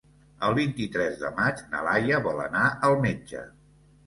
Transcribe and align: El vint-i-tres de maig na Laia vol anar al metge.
El 0.45 0.53
vint-i-tres 0.59 1.19
de 1.23 1.31
maig 1.41 1.61
na 1.75 1.83
Laia 1.89 2.23
vol 2.29 2.41
anar 2.47 2.65
al 2.89 2.99
metge. 3.05 3.45